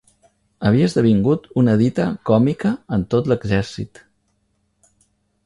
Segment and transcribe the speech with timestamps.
[0.69, 4.03] Havia esdevingut una dita còmica en tot l'exèrcit